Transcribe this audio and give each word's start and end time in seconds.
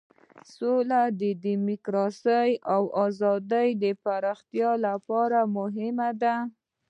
سوله 0.55 1.01
د 1.21 1.23
دموکراسۍ 1.45 2.51
او 2.73 2.81
ازادۍ 3.05 3.69
پراختیا 4.03 4.71
لپاره 4.85 5.39
مهمه 5.57 6.09
ده. 6.21 6.35